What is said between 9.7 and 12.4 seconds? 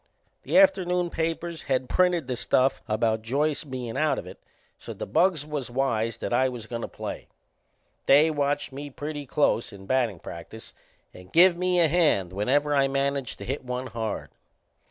in battin' practice and give me a hand